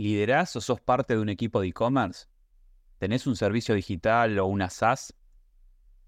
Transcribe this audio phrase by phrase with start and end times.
[0.00, 2.24] ¿Liderás o sos parte de un equipo de e-commerce?
[2.96, 5.14] ¿Tenés un servicio digital o una SaaS?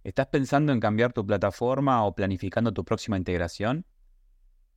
[0.03, 3.85] ¿Estás pensando en cambiar tu plataforma o planificando tu próxima integración?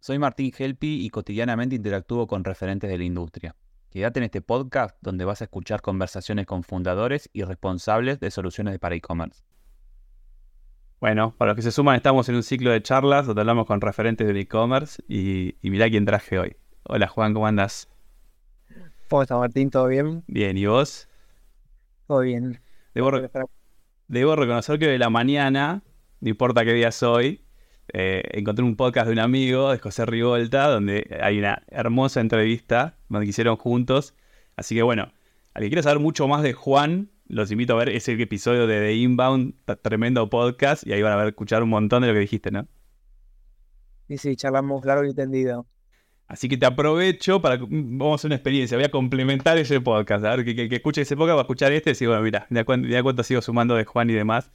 [0.02, 3.56] Soy Martín Helpi y cotidianamente interactúo con referentes de la industria.
[3.90, 8.78] Quédate en este podcast donde vas a escuchar conversaciones con fundadores y responsables de soluciones
[8.80, 9.46] para e-commerce.
[11.00, 13.80] Bueno, para los que se suman, estamos en un ciclo de charlas donde hablamos con
[13.80, 16.58] referentes del e-commerce y, y mirá quién traje hoy.
[16.84, 17.95] Hola Juan, ¿cómo andas?
[19.10, 19.70] ¿Cómo estás, Martín?
[19.70, 20.24] ¿Todo bien?
[20.26, 21.08] Bien, ¿y vos?
[22.08, 22.60] Todo bien.
[22.96, 23.12] Debo,
[24.36, 25.84] reconocer que de la mañana,
[26.22, 27.46] no importa qué día soy,
[27.94, 32.98] eh, encontré un podcast de un amigo, de José Rivolta, donde hay una hermosa entrevista
[33.08, 34.16] donde hicieron juntos.
[34.56, 35.12] Así que bueno,
[35.54, 38.80] al que quiera saber mucho más de Juan, los invito a ver ese episodio de
[38.80, 42.22] The Inbound, tremendo podcast, y ahí van a ver, escuchar un montón de lo que
[42.22, 42.68] dijiste, ¿no?
[44.08, 45.68] Sí, sí, charlamos largo y tendido.
[46.28, 47.58] Así que te aprovecho para.
[47.58, 48.78] Vamos a hacer una experiencia.
[48.78, 50.26] Voy a complementar ese podcast.
[50.26, 51.94] A ver, que, que, escuche ese podcast va a escuchar este.
[52.00, 54.52] Y bueno, mira, ya cuánto, sigo sumando de Juan y demás.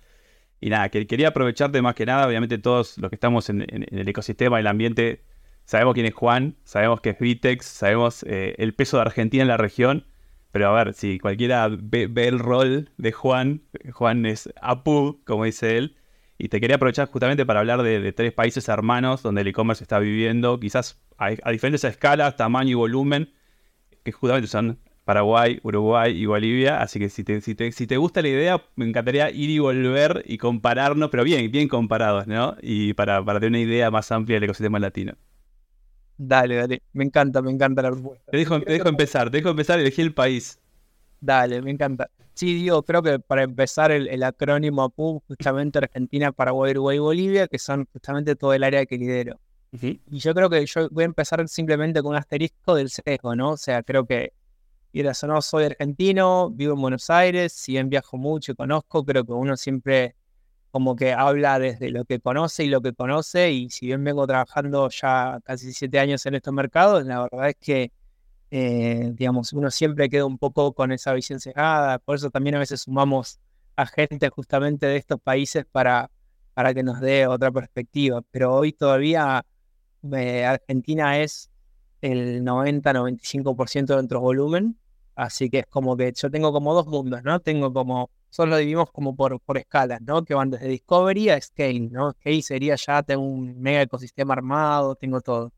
[0.60, 2.26] Y nada, que, quería aprovecharte más que nada.
[2.26, 5.22] Obviamente, todos los que estamos en, el ecosistema, el ambiente,
[5.64, 9.48] sabemos quién es Juan, sabemos que es Vitex, sabemos eh, el peso de Argentina en
[9.48, 10.06] la región.
[10.52, 13.62] Pero a ver, si cualquiera ve, el rol de Juan,
[13.92, 15.96] Juan es Apu, como dice él.
[16.42, 19.98] Y te quería aprovechar justamente para hablar de, tres países hermanos donde el e-commerce está
[19.98, 23.30] viviendo, quizás a, diferentes escalas, tamaño y volumen,
[24.02, 26.80] que justamente son Paraguay, Uruguay y Bolivia.
[26.80, 30.38] Así que si te, si te, gusta la idea, me encantaría ir y volver y
[30.38, 32.56] compararnos, pero bien, bien comparados, ¿no?
[32.62, 35.12] Y para, para tener una idea más amplia del ecosistema latino.
[36.16, 36.82] Dale, dale.
[36.94, 38.30] Me encanta, me encanta la respuesta.
[38.30, 40.58] Te dejo, te dejo empezar, te dejo empezar, elegí el país.
[41.20, 42.10] Dale, me encanta.
[42.34, 47.48] Sí, digo, creo que para empezar el, acrónimo APU, justamente Argentina, Paraguay, Uruguay y Bolivia,
[47.48, 49.38] que son justamente todo el área que lidero.
[49.72, 53.50] Y yo creo que yo voy a empezar simplemente con un asterisco del sesgo, ¿no?
[53.52, 54.32] O sea, creo que,
[54.92, 59.04] quieras o no, soy argentino, vivo en Buenos Aires, si bien viajo mucho y conozco,
[59.04, 60.16] creo que uno siempre
[60.70, 64.26] como que habla desde lo que conoce y lo que conoce, y si bien vengo
[64.26, 67.92] trabajando ya casi siete años en estos mercados, la verdad es que
[68.50, 72.58] eh, digamos, uno siempre queda un poco con esa visión cegada, por eso también a
[72.58, 73.38] veces sumamos
[73.76, 76.10] a gente justamente de estos países para,
[76.54, 79.44] para que nos dé otra perspectiva, pero hoy todavía
[80.12, 81.50] eh, Argentina es
[82.00, 84.78] el 90-95% de nuestro volumen,
[85.14, 87.40] así que es como que yo tengo como dos mundos, ¿no?
[87.40, 90.24] Tengo como, solo lo dividimos como por, por escalas, ¿no?
[90.24, 92.12] Que van desde Discovery a Scale, ¿no?
[92.12, 95.52] Scale sería ya, tengo un mega ecosistema armado, tengo todo.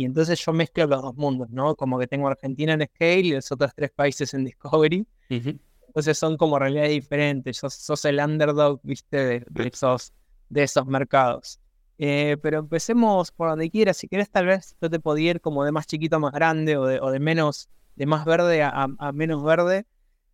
[0.00, 1.76] Y entonces yo mezclo los dos mundos, ¿no?
[1.76, 5.06] Como que tengo Argentina en Scale y los otros tres países en Discovery.
[5.28, 7.58] Entonces son como realidades diferentes.
[7.58, 10.14] Sos, sos el underdog, viste, de, esos,
[10.48, 11.60] de esos mercados.
[11.98, 13.98] Eh, pero empecemos por donde quieras.
[13.98, 16.78] Si quieres, tal vez yo te podía ir como de más chiquito a más grande
[16.78, 19.84] o de, o de menos, de más verde a, menos verde.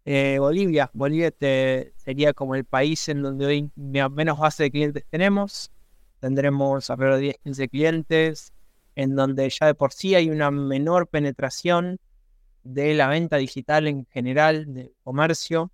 [0.04, 0.92] Eh, Bolivia.
[0.94, 5.72] Bolivia te, sería como el país en donde hoy menos base de clientes tenemos.
[6.20, 8.52] Tendremos alrededor de 10, 15 clientes
[8.96, 12.00] en donde ya de por sí hay una menor penetración
[12.64, 15.70] de la venta digital en general, de comercio.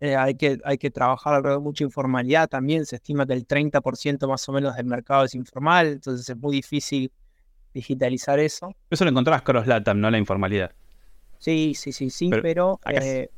[0.00, 2.86] Eh, hay, que, hay que trabajar alrededor de mucha informalidad también.
[2.86, 6.54] Se estima que el 30% más o menos del mercado es informal, entonces es muy
[6.56, 7.10] difícil
[7.74, 8.72] digitalizar eso.
[8.88, 10.10] Eso lo encontrás cross-LATAM, ¿no?
[10.10, 10.72] La informalidad.
[11.38, 12.80] Sí, sí, sí, sí, pero...
[12.84, 13.30] acá, eh,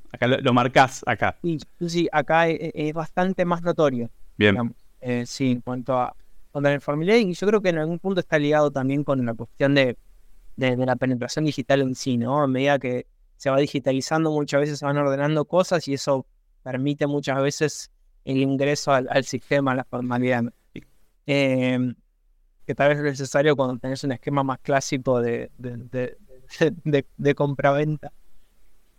[0.42, 1.38] lo, marcás acá.
[1.42, 4.10] Sí, sí acá e, e, es, bastante más notorio.
[4.36, 4.74] Bien.
[5.00, 6.14] Eh, sí, en cuanto a,
[6.50, 9.34] contra la informalidad y yo creo que en algún punto está ligado también con la
[9.34, 9.96] cuestión de,
[10.56, 12.42] de, la penetración digital en sí, ¿no?
[12.42, 13.06] A medida que
[13.36, 16.26] se va digitalizando, muchas veces se van ordenando cosas y eso
[16.62, 17.90] permite muchas veces
[18.24, 20.44] el ingreso al, sistema, a la formalidad.
[21.26, 21.94] Em,
[22.66, 26.16] que tal vez es necesario cuando tenés un esquema más clásico de, de,
[26.84, 28.12] de, de compra-venta.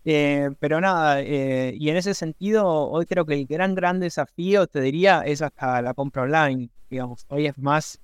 [0.03, 4.65] Eh, pero nada, eh, y en ese sentido, hoy creo que el gran, gran desafío,
[4.67, 6.69] te diría, es hasta la compra online.
[6.89, 7.99] Digamos, hoy es más,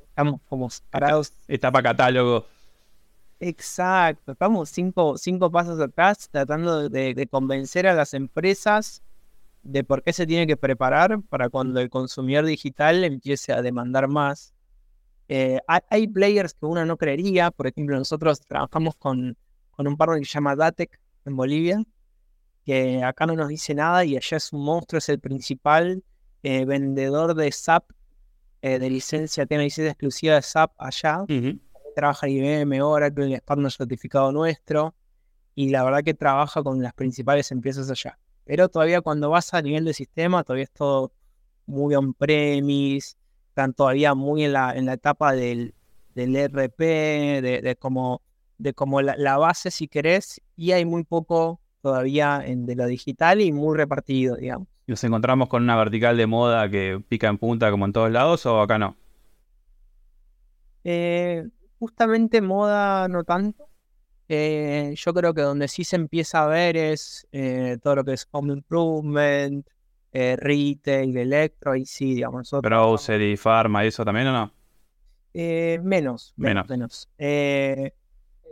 [0.00, 1.32] estamos como parados.
[1.48, 2.46] Etapa catálogo.
[3.42, 9.02] Exacto, estamos cinco, cinco pasos atrás tratando de, convencer a las empresas
[9.62, 14.08] de por qué se tiene que preparar para cuando el consumidor digital empiece a demandar
[14.08, 14.52] más.
[15.28, 19.38] Eh, hay, players que uno no creería, por ejemplo, nosotros trabajamos con,
[19.70, 21.82] con un partner que se llama Datec, en Bolivia,
[22.64, 26.02] que acá no nos dice nada y allá es un monstruo, es el principal
[26.42, 27.90] eh, vendedor de SAP,
[28.62, 31.24] eh, de licencia, tiene licencia exclusiva de SAP allá.
[31.94, 32.32] Trabaja en
[32.66, 34.94] IBM, Oracle, es partner certificado nuestro
[35.54, 38.18] y la verdad que trabaja con las principales empresas allá.
[38.44, 41.12] Pero todavía cuando vas a nivel de sistema, todavía es todo
[41.66, 43.16] muy on-premise,
[43.48, 45.74] están todavía muy en la, en la etapa del,
[46.14, 46.78] del RP,
[47.42, 48.22] de, de como
[48.60, 53.40] de como la, base, si querés, y hay muy poco todavía en, de lo digital
[53.40, 54.68] y muy repartido, digamos.
[54.86, 58.44] ¿Nos encontramos con una vertical de moda que pica en punta como en todos lados
[58.46, 58.96] o acá no?
[60.84, 61.46] Eh,
[61.78, 63.68] justamente moda no tanto.
[64.28, 68.12] Eh, yo creo que donde sí se empieza a ver es eh, todo lo que
[68.12, 69.66] es home improvement,
[70.12, 72.52] retail, electro, y sí, digamos.
[72.52, 74.52] Nosotros, y pharma, ¿y eso también o no?
[75.32, 77.08] menos, menos, menos.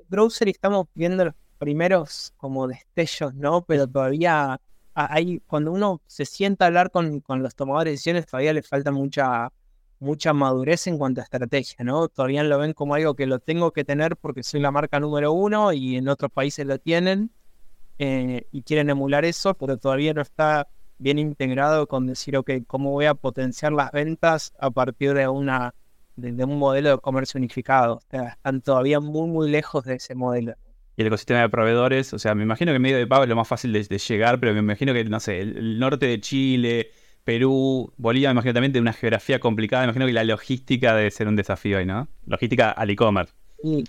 [0.08, 3.62] Grocery estamos viendo los primeros como destellos, ¿no?
[3.62, 4.60] Pero todavía
[4.94, 8.62] hay, cuando uno se sienta a hablar con, con los tomadores de decisiones, todavía le
[8.62, 9.52] falta mucha
[10.00, 12.08] mucha madurez en cuanto a estrategia, ¿no?
[12.08, 15.32] Todavía lo ven como algo que lo tengo que tener porque soy la marca número
[15.32, 17.32] uno y en otros países lo tienen
[17.98, 20.68] eh, y quieren emular eso, pero todavía no está
[20.98, 25.74] bien integrado con decir, ok, ¿cómo voy a potenciar las ventas a partir de, una,
[26.20, 27.96] de, un modelo de comercio unificado?
[27.96, 30.54] O sea, están todavía muy, muy lejos de ese modelo.
[30.96, 33.28] Y el ecosistema de proveedores, o sea, me imagino que en medio de pago es
[33.28, 36.90] lo más fácil de, llegar, pero me imagino que, no sé, el norte de Chile,
[37.24, 39.82] Perú, Bolivia, me imagino también de una geografía complicada.
[39.82, 42.08] Me imagino que la logística debe ser un desafío ahí, ¿no?
[42.26, 43.32] Logística al e-commerce.
[43.62, 43.84] Sí,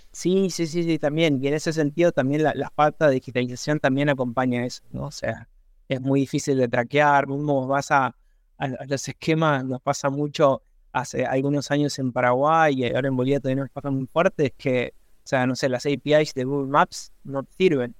[0.50, 1.42] sí, sí, sí, también.
[1.42, 5.04] Y en ese sentido también la, la falta de digitalización también acompaña eso, ¿no?
[5.04, 5.48] O sea,
[5.90, 7.26] es muy difícil de traquear.
[7.26, 8.16] Mismo vas a,
[8.86, 10.62] los esquemas, nos pasa mucho
[10.92, 14.52] hace algunos años en Paraguay y ahora en Bolivia también nos pasa muy fuerte, es
[14.56, 14.94] que,
[15.24, 17.94] o sea, no sé, las APIs de Google Maps no sirven.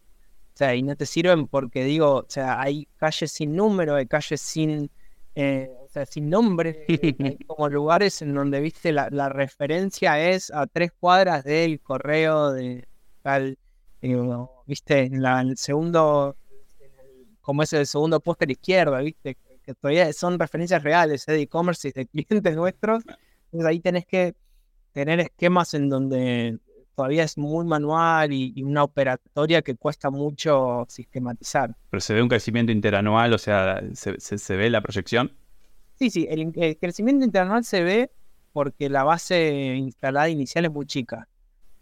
[0.54, 4.06] O sea, y no te sirven porque digo, o sea, hay calles sin número, hay
[4.06, 4.90] calles sin
[5.34, 6.86] eh, o sea, sin nombre,
[7.46, 12.86] como lugares en donde, viste, la, referencia es a tres cuadras del correo de
[13.22, 13.58] tal,
[14.66, 16.36] viste, en, la, el segundo,
[17.40, 19.36] como es el segundo póster izquierdo, viste,
[19.70, 23.04] que todavía son referencias reales eh, de e-commerce y de clientes nuestros.
[23.46, 24.34] Entonces ahí tenés que
[24.92, 26.58] tener esquemas en donde
[26.94, 31.74] todavía es muy manual y, una operatoria que cuesta mucho sistematizar.
[31.90, 35.32] Pero se ve un crecimiento interanual, o sea, ¿se, ve la proyección?
[35.94, 38.10] Sí, sí, el, crecimiento interanual se ve
[38.52, 41.28] porque la base instalada inicial es muy chica.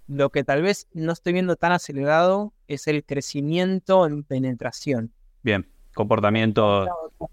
[0.07, 5.13] Lo que tal vez no estoy viendo tan acelerado es el crecimiento en penetración.
[5.43, 5.67] Bien,
[5.99, 6.87] comportamiento.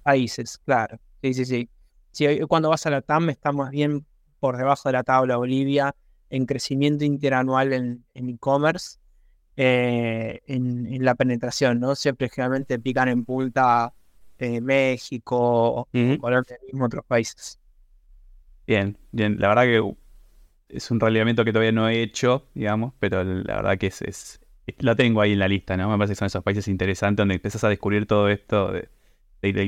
[0.03, 0.97] Países, claro.
[1.21, 1.69] Sí, sí, sí.
[2.11, 4.05] sí cuando vas a la TAM está más bien
[4.39, 5.95] por debajo de la tabla Bolivia
[6.29, 8.97] en crecimiento interanual en e-commerce,
[9.57, 11.95] eh, en, la penetración, ¿no?
[11.95, 13.93] Siempre generalmente pican en punta
[14.37, 15.87] eh, México o
[16.81, 17.59] otros países.
[18.67, 19.39] Bien, bien.
[19.39, 19.93] La verdad que
[20.69, 24.39] es un relevamiento que todavía no he hecho, digamos, pero la verdad que es, es,
[24.79, 25.89] lo tengo ahí en la lista, ¿no?
[25.89, 28.89] Me parece que son esos países interesantes donde empiezas a descubrir todo esto de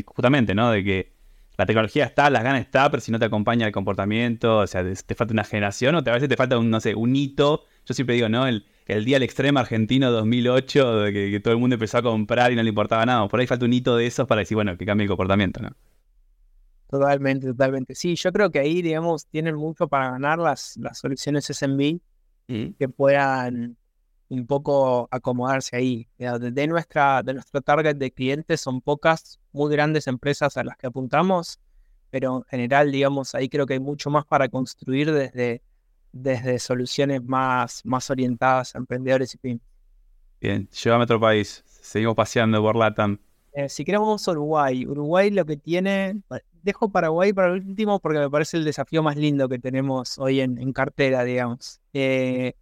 [0.06, 0.72] justamente, ¿no?
[0.72, 1.18] De que
[1.58, 4.84] la tecnología está, las ganas está, pero si no te acompaña el comportamiento, o sea,
[4.84, 7.64] te, falta una generación o te, a veces te falta un, no sé, un hito.
[7.86, 8.46] Yo siempre digo, ¿no?
[8.46, 12.52] El, el día del extremo argentino 2008, de que, todo el mundo empezó a comprar
[12.52, 13.28] y no le importaba nada.
[13.28, 15.72] Por ahí falta un hito de esos para decir, bueno, que cambie el comportamiento, ¿no?
[16.90, 17.96] Totalmente, totalmente.
[17.96, 22.00] Sí, yo creo que ahí, digamos, tienen mucho para ganar las, las soluciones SMB
[22.48, 23.76] que puedan
[24.30, 26.08] un poco acomodarse ahí.
[26.18, 30.88] De, nuestra, de nuestro target de clientes son pocas, muy grandes empresas a las que
[30.88, 31.60] apuntamos,
[32.10, 35.62] pero en general, digamos, ahí creo que hay mucho más para construir desde,
[36.12, 39.62] desde soluciones más, más orientadas a emprendedores y pymes.
[40.40, 41.64] Bien, llévame a otro país.
[41.66, 43.20] Seguimos paseando por Latam.
[43.54, 44.86] Eh, si queremos vamos a Uruguay.
[44.86, 46.22] Uruguay lo que tiene...
[46.62, 50.42] Dejo Paraguay para el último porque me parece el desafío más lindo que tenemos hoy
[50.42, 51.80] en, en cartera, digamos.
[51.94, 52.56] Eh,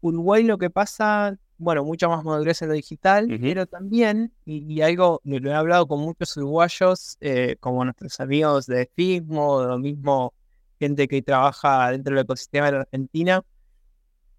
[0.00, 5.20] Uruguay lo que pasa, bueno, mucha más madurez en lo digital, pero también, y, algo,
[5.24, 10.34] lo he hablado con muchos uruguayos, eh, como nuestros amigos de FISMO, lo mismo
[10.78, 13.42] gente que trabaja dentro del ecosistema de la Argentina,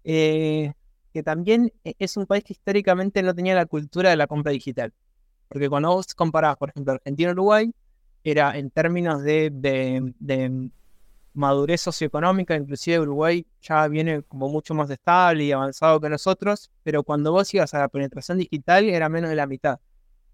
[0.04, 0.72] eh,
[1.12, 4.52] que también e, es un país que históricamente no tenía la cultura de la compra
[4.52, 4.92] digital.
[5.48, 7.72] Porque cuando vos comparás, por ejemplo, Argentina-Uruguay,
[8.24, 9.50] era en términos de
[11.32, 17.02] madurez socioeconómica, inclusive Uruguay ya viene como mucho más estable y avanzado que nosotros, pero
[17.04, 19.80] cuando vos ibas a la penetración digital era menos de la mitad.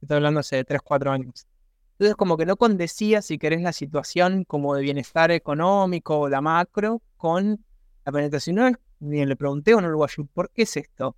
[0.01, 1.47] Estoy hablando hace 3, 4 años.
[1.93, 6.41] Entonces como que no condecía, si querés, la situación como de bienestar económico o la
[6.41, 7.65] macro con
[8.05, 8.79] la penetración.
[8.99, 11.17] Ni le pregunté a un uruguayo, ¿por qué es esto?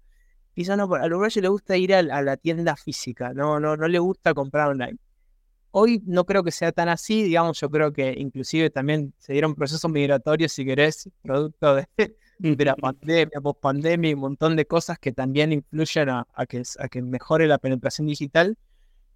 [0.54, 3.98] Quizá no, al uruguayo le gusta ir a, la tienda física, no, no, no le
[3.98, 4.98] gusta comprar online.
[5.70, 9.54] Hoy no creo que sea tan así, digamos, yo creo que inclusive también se dieron
[9.54, 11.86] procesos migratorios, si querés, producto de,
[12.64, 17.02] la pandemia, post-pandemia y un montón de cosas que también influyen a, que, a que
[17.02, 18.56] mejore la penetración digital,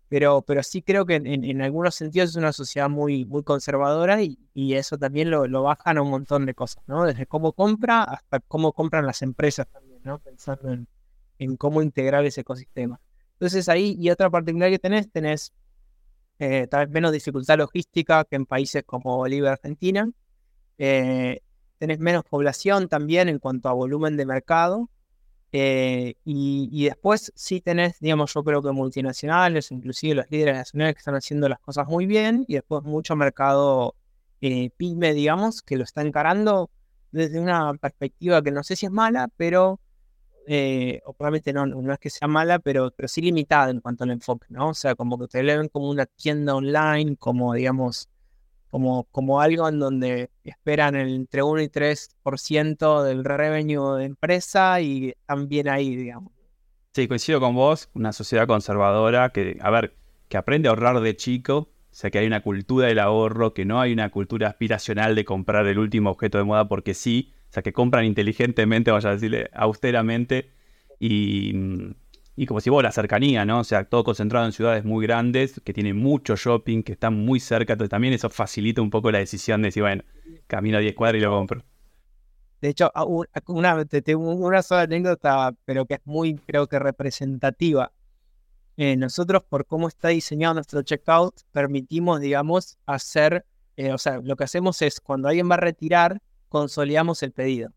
[0.09, 4.39] pero, pero sí creo que en, algunos sentidos es una sociedad muy, muy conservadora y,
[4.75, 7.05] eso también lo, lo, bajan a un montón de cosas, ¿no?
[7.05, 9.93] Desde cómo compra hasta cómo compran las empresas también.
[10.05, 10.19] ¿no?
[10.19, 10.87] Pensando en,
[11.39, 13.01] en cómo integrar ese ecosistema.
[13.35, 15.53] Entonces ahí, y otra particularidad que tenés, tenés
[16.39, 20.11] eh, tal vez menos dificultad logística que en países como Bolivia, Argentina.
[20.79, 21.41] Eh,
[21.79, 24.89] tenés menos población también en cuanto a volumen de mercado.
[25.55, 31.01] Eh, y, después sí tenés, digamos, yo creo que multinacionales, inclusive los líderes nacionales que
[31.01, 33.95] están haciendo las cosas muy bien, y después mucho mercado
[34.41, 36.71] pyme, digamos, que lo está encarando
[37.13, 39.79] desde una perspectiva que no sé si es mala, pero
[40.47, 44.11] eh, probablemente no, no es que sea mala, pero, pero sí limitada en cuanto al
[44.11, 44.71] enfoque, ¿no?
[44.71, 48.09] O sea, como que le ven como una tienda online, como digamos,
[48.71, 55.15] como, como algo en donde esperan entre 1 y 3% del revenue de empresa y
[55.27, 56.33] también ahí, digamos.
[56.95, 59.95] Sí, coincido con vos, una sociedad conservadora que, a ver,
[60.29, 63.67] que aprende a ahorrar de chico, o sea, que hay una cultura del ahorro, que
[63.67, 67.55] no hay una cultura aspiracional de comprar el último objeto de moda porque sí, o
[67.55, 70.49] sea, que compran inteligentemente, vaya a decirle, austeramente.
[70.99, 71.53] Y,
[72.35, 73.59] y como si vos, la cercanía, ¿no?
[73.61, 77.41] O sea, todo concentrado en ciudades muy grandes, que tienen mucho shopping, que están muy
[77.41, 77.75] cerca.
[77.75, 80.03] Entonces también eso facilita un poco la decisión de decir, bueno,
[80.47, 81.63] camino a 10 cuadras y lo compro.
[82.63, 82.91] De hecho,
[83.49, 83.85] una,
[84.17, 87.93] una sola anécdota, pero que es muy, creo que representativa.
[88.79, 93.45] Eh, nosotros, por cómo está diseñado nuestro checkout, permitimos, digamos, hacer,
[93.77, 97.73] eh, o sea, lo que hacemos es cuando alguien va a retirar, consolidamos el pedido.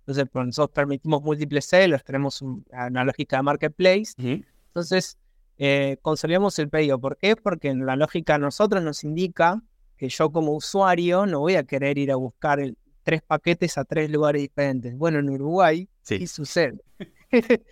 [0.00, 4.14] Entonces, pues, nosotros permitimos múltiples sellers, tenemos una lógica de marketplace.
[4.18, 5.16] Entonces,
[5.58, 6.98] eh, consolidamos el pedido.
[6.98, 7.36] ¿Por qué?
[7.36, 9.62] Porque en la lógica a nosotros nos indica
[9.96, 12.60] que yo como usuario no voy a querer ir a buscar
[13.04, 14.96] tres paquetes a tres lugares diferentes.
[14.96, 16.80] Bueno, en Uruguay sí, sucede.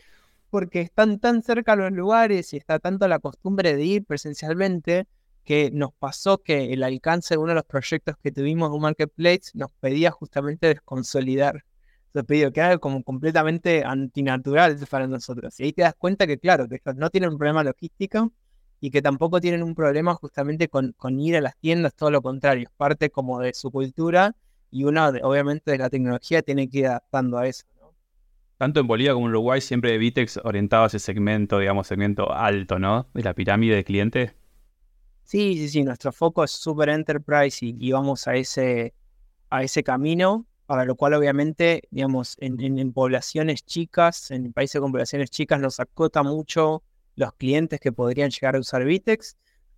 [0.50, 5.08] Porque están tan cerca los lugares y está tanto la costumbre de ir presencialmente
[5.44, 8.82] que nos pasó que el alcance de uno de los proyectos que tuvimos de un
[8.82, 11.64] marketplace nos pedía justamente desconsolidar
[12.12, 15.58] ese pedido, que era como completamente antinatural para nosotros.
[15.60, 18.32] Y ahí te das cuenta que, claro, que no tienen un problema logístico
[18.80, 22.22] y que tampoco tienen un problema justamente con, con ir a las tiendas, todo lo
[22.22, 24.34] contrario, es parte como de su cultura
[24.70, 27.64] y uno, obviamente, de la tecnología tiene que ir adaptando a eso.
[28.56, 32.78] Tanto en Bolivia como en Uruguay siempre Vitex orientado a ese segmento, digamos, segmento alto,
[32.78, 33.08] ¿no?
[33.14, 34.34] De la pirámide de clientes.
[35.25, 38.95] Sí, sí, sí, nuestro foco es super enterprise y, vamos a ese,
[39.49, 45.31] a ese camino, para lo cual obviamente, digamos, en, poblaciones chicas, en países con poblaciones
[45.31, 46.83] chicas nos acota mucho
[47.16, 49.37] los clientes que podrían llegar a usar Vitex.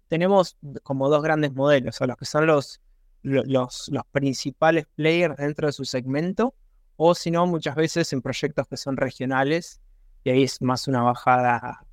[0.08, 2.80] Tenemos como dos grandes modelos, o los que son los,
[3.22, 6.54] los, los principales players dentro de su segmento,
[6.96, 9.80] o si no, muchas veces en proyectos que son regionales,
[10.24, 11.86] y ahí es más una bajada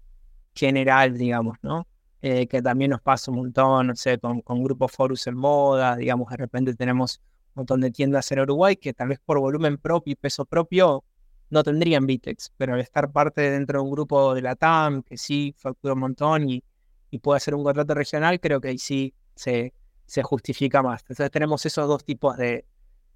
[0.56, 1.88] general, digamos, ¿no?
[2.26, 5.98] Eh, que también nos pasa un montón, no sé, con, con grupos Forus en moda,
[5.98, 9.78] digamos, de repente tenemos un montón de tiendas en Uruguay que tal vez por volumen
[9.78, 11.04] propio y peso propio
[11.50, 15.18] no tendrían Vitex, pero al estar parte dentro de un grupo de la TAM que
[15.18, 16.64] sí factura un montón y,
[17.12, 19.74] y puede hacer un contrato regional, creo que ahí sí se,
[20.06, 21.02] se justifica más.
[21.02, 22.66] Entonces tenemos esos dos tipos de,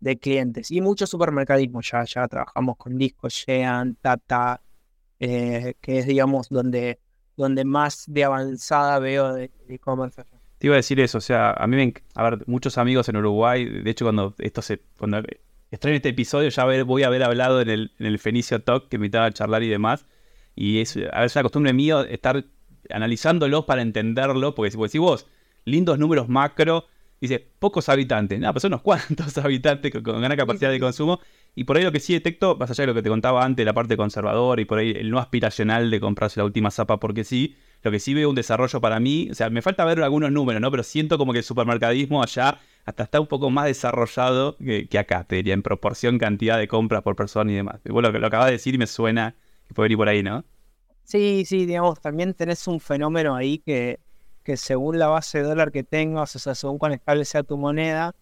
[0.02, 1.80] de clientes y mucho supermercadismo.
[1.82, 4.62] Ya, ya trabajamos con Disco, Shean, Tata,
[5.18, 7.00] eh, que es, digamos, donde
[7.38, 10.24] donde más de avanzada veo de e-commerce.
[10.58, 13.18] Te iba a decir eso, o sea, a mí me, a ver, muchos amigos en
[13.18, 15.22] Uruguay, de hecho cuando esto se, cuando
[15.70, 18.96] estrene este episodio ya voy a haber hablado en el, en el Fenicio Talk que
[18.96, 20.08] invitaba a charlar y demás,
[20.56, 22.44] y es, a veces una costumbre mío estar
[22.90, 25.28] analizándolos para entenderlo, porque si, si vos,
[25.64, 26.86] lindos números macro,
[27.22, 31.20] dice, pocos habitantes, nada, pues son unos cuantos habitantes con, con gran capacidad de consumo,
[31.58, 33.66] y por ahí lo que sí detecto, más allá de lo que te contaba antes,
[33.66, 37.24] la parte conservadora y por ahí el no aspiracional de comprarse la última zapa porque
[37.24, 40.32] sí, lo que sí veo un desarrollo para mí, o sea, me falta ver algunos
[40.32, 40.70] números, ¿no?
[40.70, 45.24] Pero siento como que el supermercadismo allá hasta está un poco más desarrollado que, acá,
[45.24, 47.80] te diría, en proporción cantidad de compras por persona y demás.
[47.86, 49.34] Bueno, lo lo acabas de decir y me suena
[49.68, 50.46] que puede ir por ahí, ¿no?
[51.06, 54.00] Sí, sí, digamos, también tenés un fenómeno ahí que,
[54.44, 57.58] que según la base de dólar que tengas, o sea, según cuán estable sea tu
[57.58, 58.14] moneda,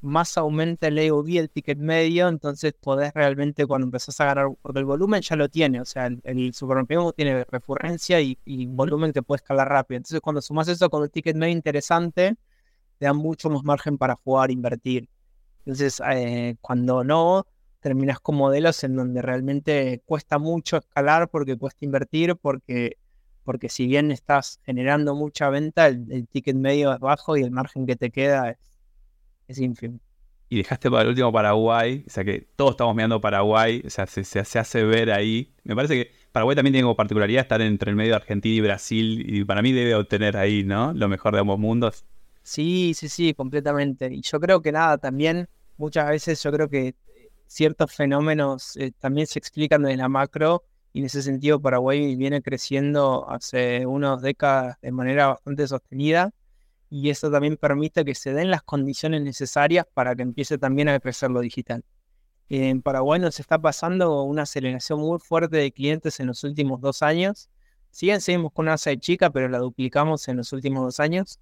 [0.00, 4.78] más aumenta el AOV, el ticket medio, entonces podés realmente cuando empezás a ganar, porque
[4.78, 6.52] el volumen ya lo tiene, o sea, el, el
[7.16, 9.98] tiene recurrencia y, volumen que puede escalar rápido.
[9.98, 12.36] Entonces cuando sumas eso con un ticket medio interesante,
[12.98, 15.08] te da mucho más margen para jugar, invertir.
[15.60, 17.46] Entonces eh, cuando no,
[17.80, 22.98] terminas con modelos en donde realmente cuesta mucho escalar porque cuesta invertir, porque,
[23.44, 27.50] porque si bien estás generando mucha venta, el, el ticket medio es bajo y el
[27.50, 28.67] margen que te queda es
[29.48, 29.98] es ínfimo.
[30.50, 34.06] Y dejaste para el último Paraguay, o sea que todos estamos mirando Paraguay, o sea,
[34.06, 35.52] se, hace ver ahí.
[35.64, 38.60] Me parece que Paraguay también tiene como particularidad estar entre el medio de Argentina y
[38.60, 40.94] Brasil, y para mí debe obtener ahí, ¿no?
[40.94, 42.06] Lo mejor de ambos mundos.
[42.42, 44.08] Sí, sí, sí, completamente.
[44.10, 46.94] Y yo creo que nada, también muchas veces yo creo que
[47.46, 52.42] ciertos fenómenos eh, también se explican desde la macro y en ese sentido Paraguay viene
[52.42, 56.30] creciendo hace unas décadas de manera bastante sostenida
[56.90, 60.98] y eso también permite que se den las condiciones necesarias para que empiece también a
[61.00, 61.84] crecer lo digital.
[62.48, 67.02] En Paraguay nos está pasando una aceleración muy fuerte de clientes en los últimos dos
[67.02, 67.50] años.
[67.90, 71.38] Siguen, seguimos con una de chica, pero la duplicamos en los últimos dos años.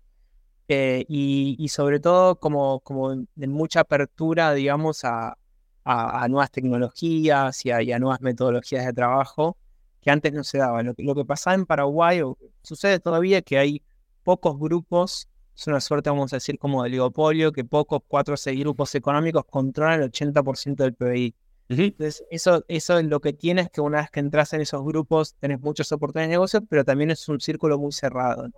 [0.68, 5.38] Eh, y, sobre todo como, como mucha apertura, digamos, a,
[5.84, 9.56] a, nuevas tecnologías y a, nuevas metodologías de trabajo
[10.00, 10.86] que antes no se daban.
[10.86, 13.82] Lo, lo que pasaba en Paraguay, o sucede todavía, que hay
[14.24, 18.36] pocos grupos es una suerte, vamos a decir, como de oligopolio, que pocos, cuatro o
[18.36, 21.34] seis grupos económicos controlan el 80% del PBI.
[21.68, 25.34] Entonces, eso, eso es lo que tienes, que una vez que entras en esos grupos,
[25.40, 28.50] tenés muchas oportunidades de negocio, pero también es un círculo muy cerrado.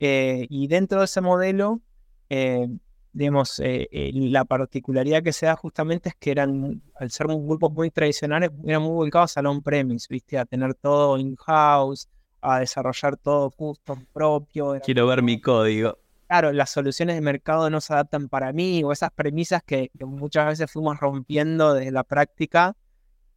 [0.00, 1.80] Eh, y dentro de ese modelo,
[2.28, 2.68] eh,
[3.12, 7.90] digamos, eh, la particularidad que se da justamente es que eran, al ser grupos muy
[7.90, 10.38] tradicionales, eran muy volcados al on-premise, ¿viste?
[10.38, 12.08] A tener todo in-house,
[12.42, 14.80] a desarrollar todo custom propio.
[14.82, 15.98] Quiero ver mi código.
[16.30, 20.46] Claro, las soluciones de mercado no se adaptan para mí, o esas premisas que, muchas
[20.46, 22.76] veces fuimos rompiendo desde la práctica.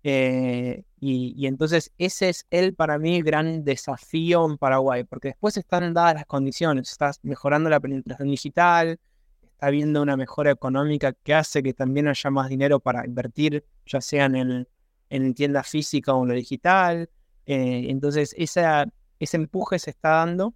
[0.03, 5.93] Eh, y, entonces ese es el, para mí, gran desafío en Paraguay, porque después están
[5.93, 8.99] dadas las condiciones, estás mejorando la penetración digital,
[9.41, 14.01] está habiendo una mejora económica que hace que también haya más dinero para invertir, ya
[14.01, 14.67] sea en, el,
[15.09, 17.09] en tienda física o en lo digital,
[17.45, 18.85] eh, entonces, esa,
[19.19, 20.53] ese empuje se está dando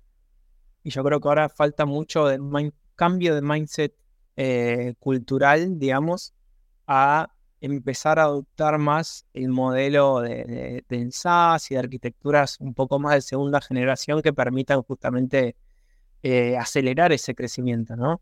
[0.83, 2.39] y yo creo que ahora falta mucho de
[2.95, 3.93] cambio de mindset
[4.37, 6.33] eh, cultural, digamos,
[6.87, 7.29] a
[7.59, 13.15] empezar a adoptar más el modelo de, de, SaaS y de arquitecturas un poco más
[13.15, 15.55] de segunda generación que permitan justamente
[16.23, 18.21] eh, acelerar ese crecimiento, ¿no?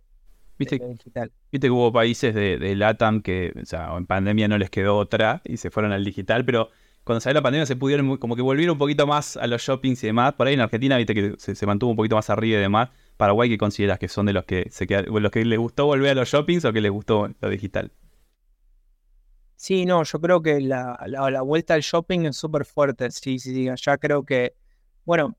[0.57, 1.31] Viste, digital.
[1.51, 4.97] Viste que hubo países de, de, LATAM que, o sea, en pandemia no les quedó
[4.97, 6.69] otra y se fueron al digital, pero
[7.05, 10.03] cuando salió la pandemia se pudieron como que volver un poquito más a los shoppings
[10.03, 10.33] y demás.
[10.33, 12.89] Por ahí en Argentina, viste que se, mantuvo un poquito más arriba y demás.
[13.15, 16.15] Paraguay, ¿qué consideras que son de los que se los que les gustó volver a
[16.15, 17.91] los shoppings o que les gustó lo digital?
[19.55, 20.97] Sí, no, yo creo que la,
[21.43, 23.11] vuelta al shopping es súper fuerte.
[23.11, 23.69] Sí, sí, sí.
[23.83, 24.55] Ya creo que,
[25.05, 25.37] bueno,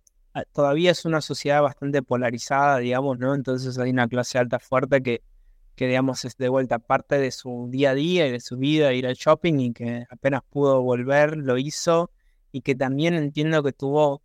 [0.53, 3.35] todavía es una sociedad bastante polarizada, digamos, ¿no?
[3.35, 5.23] Entonces hay una clase alta fuerte que
[5.77, 8.93] que digamos es de vuelta parte de su día a día y de su vida
[8.95, 12.11] ir al shopping y que apenas pudo volver lo hizo
[12.51, 14.23] y que también entiendo que tuvo,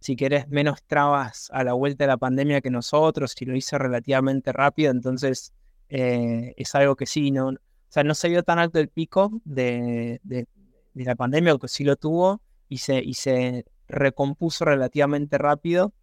[0.00, 3.76] si querés, menos trabas a la vuelta de la pandemia que nosotros y lo hizo
[3.78, 5.52] relativamente rápido, entonces
[5.90, 7.48] eh, es algo que sí, no,
[7.88, 10.46] o sea, no se vio tan alto el pico de, de,
[10.94, 15.94] la pandemia, que sí lo tuvo y se, y se recompuso relativamente rápido.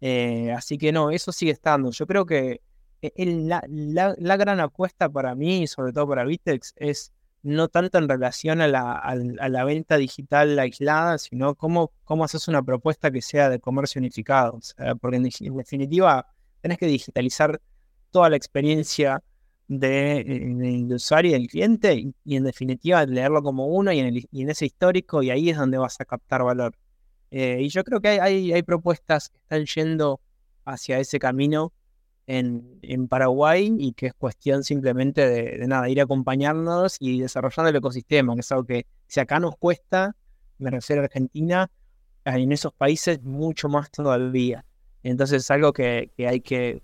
[0.00, 1.90] Eh, así que no, eso sigue estando.
[1.90, 2.62] Yo creo que
[3.02, 8.08] e, la, la, gran apuesta para mí, sobre todo para Vitex, es no tanto en
[8.08, 13.22] relación a la, a, la venta digital aislada, sino cómo, cómo haces una propuesta que
[13.22, 14.58] sea de comercio unificado.
[15.00, 16.26] porque en, definitiva
[16.60, 17.60] tenés que digitalizar
[18.10, 19.22] toda la experiencia
[19.68, 24.66] de, del usuario y del cliente y, en definitiva leerlo como uno y en, ese
[24.66, 26.74] histórico y ahí es donde vas a captar valor.
[27.30, 30.20] Eh, y yo creo que hay, hay propuestas que están yendo
[30.64, 31.72] hacia ese camino
[32.28, 37.76] en, Paraguay y que es cuestión simplemente de, nada, ir a acompañarnos y desarrollando el
[37.76, 40.14] ecosistema, que es algo que si acá nos cuesta,
[40.58, 41.70] me refiero a Argentina,
[42.24, 44.64] en esos países mucho más todavía.
[45.02, 46.82] Entonces es algo que, hay que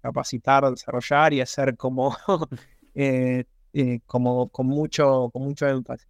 [0.00, 2.16] capacitar, desarrollar y hacer como,
[2.94, 6.08] eh, eh, como con, mucho, con mucho énfasis.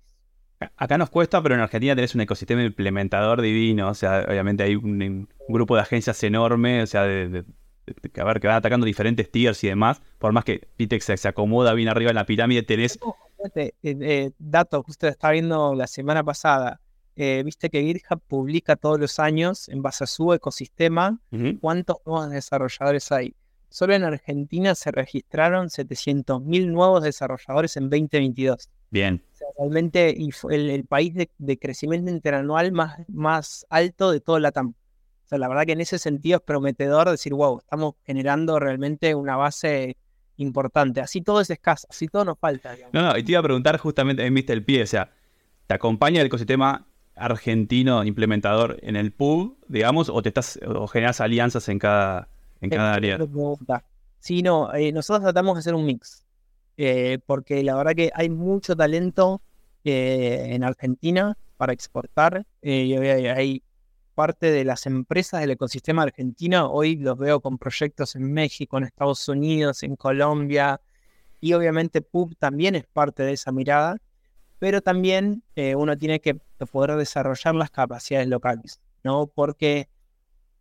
[0.77, 3.89] Acá nos cuesta, pero en Argentina tenés un ecosistema implementador divino.
[3.89, 7.45] O sea, obviamente hay un, grupo de agencias enorme, o sea, de,
[8.13, 11.29] que, a ver, que van atacando diferentes tiers y demás, por más que Pitex se,
[11.29, 12.99] acomoda bien arriba en la pirámide, tenés...
[13.55, 16.81] Eh, eh, dato, justo estaba viendo la semana pasada,
[17.15, 21.19] eh, viste que GitHub publica todos los años, en base a su ecosistema,
[21.61, 23.35] cuántos nuevos desarrolladores hay.
[23.71, 28.71] Solo en Argentina se registraron 700.000 nuevos desarrolladores en 2022.
[28.91, 29.23] Bien.
[29.59, 30.17] realmente
[30.51, 34.75] el, el país de, de, crecimiento interanual más, más alto de todo el LATAM.
[35.29, 39.15] O sea, la verdad que en ese sentido es prometedor decir, wow, estamos generando realmente
[39.15, 39.95] una base
[40.39, 41.03] importante.
[41.03, 42.75] Así todo es escaso, así todo nos falta.
[42.95, 45.11] No, no, y te iba a preguntar justamente, ahí viste el pie, o sea,
[45.67, 51.21] ¿te acompaña el ecosistema argentino implementador en el PUB, digamos, o te estás o generas
[51.21, 52.29] alianzas en cada,
[52.63, 53.19] en cada área?
[54.21, 56.25] Sí, no, eh, nosotros tratamos de hacer un mix,
[56.79, 59.43] eh, porque la verdad que hay mucho talento
[59.85, 63.63] eh, en Argentina para exportar, y hay
[64.19, 66.73] parte de las empresas del ecosistema argentino.
[66.73, 70.81] Hoy los veo con proyectos en México, en Estados Unidos, en Colombia.
[71.41, 73.97] Y obviamente PUB también es parte de esa mirada.
[74.59, 76.35] pero también eh, uno tiene que
[76.73, 79.29] poder desarrollar las capacidades locales, ¿no?
[79.29, 79.89] Porque,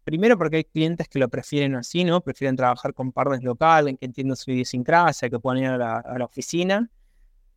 [0.03, 2.21] primero porque hay clientes que lo prefieren así, ¿no?
[2.21, 6.91] Prefieren trabajar con partners locales, que entiendan su idiosincrasia, que puedan ir a la, oficina.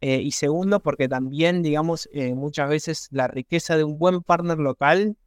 [0.00, 4.56] Eh, y segundo, porque también, digamos, eh, muchas veces la riqueza de un buen partner
[4.56, 5.18] local,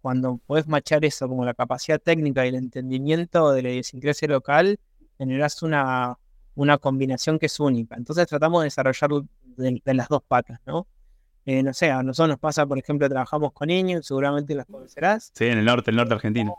[0.00, 4.78] cuando puedes machar eso como la capacidad técnica y el entendimiento de la idiosincrasia local,
[5.18, 6.18] generas una,
[6.54, 7.96] una combinación que es única.
[7.96, 9.10] Entonces tratamos de desarrollar
[9.56, 10.86] de, las dos patas, ¿no?
[11.46, 15.32] Eh, no sé, a nosotros nos pasa, por ejemplo, trabajamos con niños, seguramente las conocerás.
[15.34, 16.56] Sí, en el norte, el norte argentino.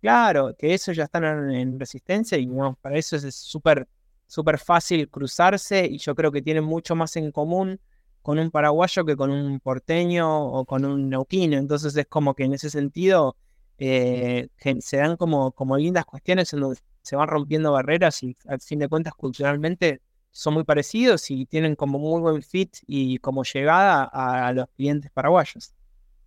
[0.00, 3.88] Claro, que eso ya están en, resistencia y bueno, para eso es súper
[4.28, 7.80] súper fácil cruzarse y yo creo que tienen mucho más en común
[8.28, 11.56] con un paraguayo que con un porteño o con un neuquino.
[11.56, 13.36] Entonces es como que en ese sentido
[13.78, 14.48] eh,
[14.80, 18.80] se dan como, como lindas cuestiones en donde se van rompiendo barreras y al fin
[18.80, 24.04] de cuentas culturalmente son muy parecidos y tienen como muy buen fit y como llegada
[24.04, 25.72] a, los clientes paraguayos.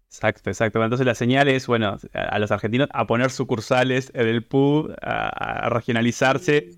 [0.07, 0.83] Exacto, exacto.
[0.83, 5.69] Entonces la señal es, bueno, a, los argentinos a poner sucursales en el pub, a,
[5.69, 6.71] regionalizarse.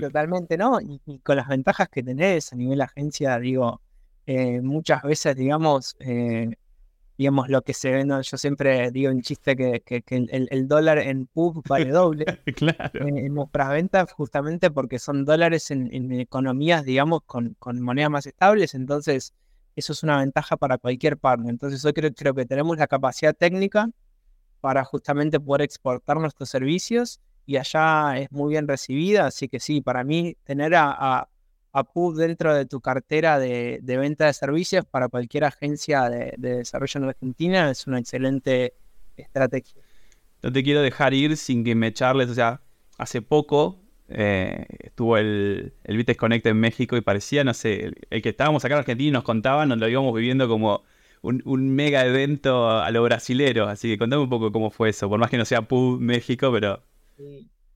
[0.00, 0.80] Totalmente, ¿no?
[0.80, 3.80] Y, con las ventajas que tenés a nivel agencia, digo,
[4.32, 6.54] eh, muchas veces, digamos, eh,
[7.18, 11.64] digamos, lo que se ve, yo siempre digo en chiste que, el, dólar en pub
[11.68, 13.08] vale doble claro.
[13.08, 19.34] en, nuestras ventas, justamente porque son dólares en, economías, digamos, con, monedas más estables, entonces
[19.74, 21.50] eso es una ventaja para cualquier partner.
[21.50, 23.90] Entonces yo creo, creo que tenemos la capacidad técnica
[24.60, 29.80] para justamente poder exportar nuestros servicios y allá es muy bien recibida, así que sí,
[29.80, 31.28] para mí tener a a
[31.72, 37.04] PUB dentro de tu cartera de, venta de servicios para cualquier agencia de, desarrollo en
[37.04, 38.74] Argentina es una excelente
[39.16, 39.82] estrategia.
[40.42, 42.60] No te quiero dejar ir sin que me echarles, o sea,
[42.98, 43.78] hace poco
[44.08, 48.64] eh, estuvo el, el Vitex Connect en México y parecía, no sé, el, que estábamos
[48.64, 50.82] acá en Argentina y nos contaban, nos lo íbamos viviendo como
[51.22, 55.20] un, mega evento a lo brasilero, así que contame un poco cómo fue eso, por
[55.20, 56.82] más que no sea PUB México, pero...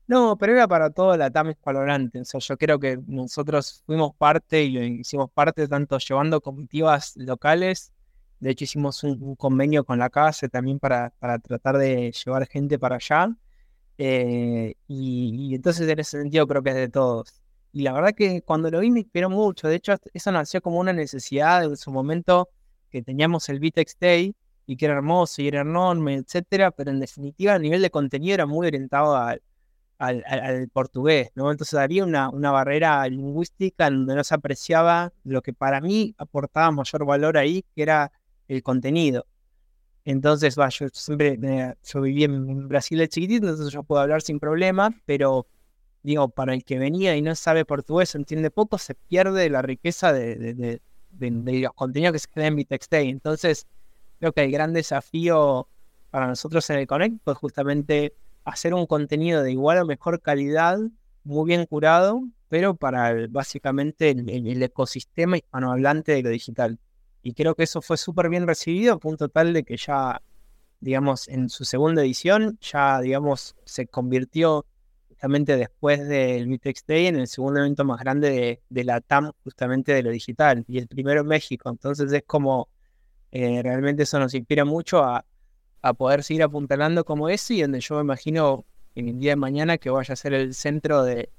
[0.07, 2.21] No, pero era para todo la TAM hispanohablante.
[2.21, 7.91] O sea, yo creo que nosotros fuimos parte y hicimos parte tanto llevando comitivas locales.
[8.39, 12.77] De hecho, hicimos un, convenio con la casa también para, para, tratar de llevar gente
[12.77, 13.35] para allá.
[13.97, 17.41] Eh, y, entonces en ese sentido creo que es de todos.
[17.71, 19.67] Y la verdad que cuando lo vi me inspiró mucho.
[19.67, 22.49] De hecho, eso nació como una necesidad en su momento
[22.89, 24.35] que teníamos el Vitex Day
[24.67, 28.35] y que era hermoso y era enorme, etcétera, pero en definitiva a nivel de contenido
[28.35, 29.15] era muy orientado
[29.97, 31.51] al al, portugués, ¿no?
[31.51, 36.71] Entonces había una, una barrera lingüística donde no se apreciaba lo que para mí aportaba
[36.71, 38.11] mayor valor ahí, que era
[38.47, 39.25] el contenido.
[40.05, 41.39] Entonces, yo siempre,
[41.83, 45.47] yo viví en Brasil de chiquitito, entonces yo puedo hablar sin problema, pero
[46.03, 50.13] digo, para el que venía y no sabe portugués, entiende poco, se pierde la riqueza
[50.13, 53.09] de, de, de, los contenidos que se crean en Bitextay.
[53.09, 53.65] Entonces,
[54.19, 55.67] creo que el gran desafío
[56.11, 58.13] para nosotros en el Connect fue justamente
[58.45, 60.79] hacer un contenido de igual o mejor calidad,
[61.23, 66.79] muy bien curado, pero para básicamente el, ecosistema hispanohablante de lo digital.
[67.23, 70.21] Y creo que eso fue súper bien recibido, a punto tal de que ya,
[70.79, 74.67] digamos, en su segunda edición, ya, digamos, se convirtió
[75.09, 79.91] justamente después del Vitex Day en el segundo evento más grande de, la TAM, justamente
[79.93, 81.69] de lo digital, y el primero en México.
[81.69, 82.69] Entonces es como,
[83.31, 85.25] eh, realmente eso nos inspira mucho a,
[85.85, 89.35] a poder seguir apuntalando como ese y donde yo me imagino en el día de
[89.35, 91.29] mañana que vaya a ser el centro de,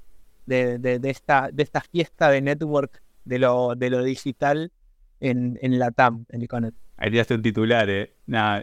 [0.46, 4.70] de, esta, de esta fiesta de network de lo, de lo digital
[5.18, 6.74] en, en la TAM, en Iconet.
[6.96, 8.14] Ahí tiraste un titular, ¿eh?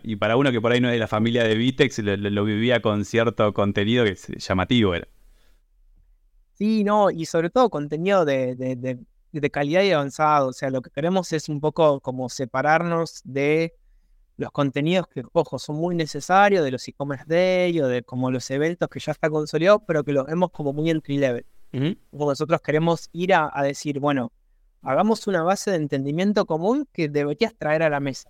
[0.04, 2.82] y para uno que por ahí no es de la familia de Vitex, lo, vivía
[2.82, 5.10] con cierto contenido que es llamativo era.
[6.54, 9.00] Sí, no, y sobre todo contenido de, de,
[9.34, 10.48] de calidad y avanzado.
[10.48, 13.74] O sea, lo que queremos es un poco como separarnos de
[14.38, 18.50] los contenidos que, ojo, son muy necesarios de los e-commerce day o de como los
[18.50, 21.46] eventos que ya está consolidados, pero que los vemos como muy entry level.
[22.12, 24.32] Nosotros queremos ir a, decir, bueno,
[24.84, 28.30] hagamos una base de entendimiento común que deberías traer a la mesa.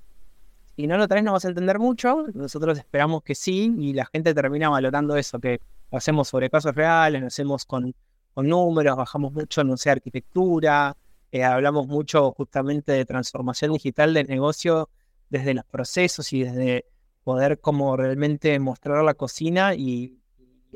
[0.75, 4.05] Si no lo traes no vas a entender mucho, nosotros esperamos que sí y la
[4.05, 5.59] gente termina valorando eso, que
[5.91, 7.93] lo hacemos sobre casos reales, lo hacemos con,
[8.33, 10.95] con números, bajamos mucho, no sé, arquitectura,
[11.31, 14.89] eh, hablamos mucho justamente de transformación digital del negocio
[15.33, 16.85] desde los procesos y desde
[17.23, 20.19] poder como realmente mostrar la cocina y,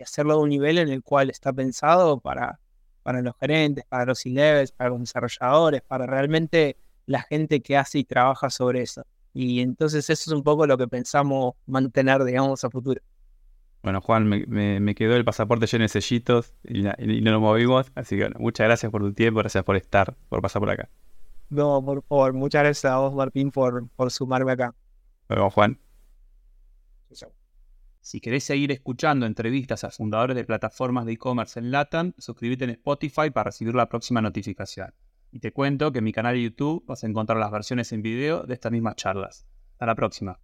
[0.03, 2.59] hacerlo de un nivel en el cual está pensado para,
[3.01, 7.99] para los gerentes, para los C-levels, para los desarrolladores, para realmente la gente que hace
[7.99, 9.03] y trabaja sobre eso.
[9.33, 13.01] Y entonces eso es un poco lo que pensamos mantener, digamos, a futuro.
[13.81, 17.91] Bueno, Juan, me, quedó el pasaporte lleno de sellitos y, no nos movimos.
[17.95, 20.89] Así que bueno, muchas gracias por tu tiempo, gracias por estar, por pasar por acá.
[21.49, 24.73] No, por favor, muchas gracias a vos, Martín, por, por sumarme acá.
[25.29, 25.79] Bueno, Juan.
[28.07, 32.69] Si querés seguir escuchando entrevistas a fundadores de plataformas de e-commerce en LATAM, suscríbete en
[32.71, 34.93] Spotify para recibir la próxima notificación.
[35.31, 38.01] Y te cuento que en mi canal de YouTube vas a encontrar las versiones en
[38.01, 39.45] video de estas mismas charlas.
[39.73, 40.35] Hasta la próxima.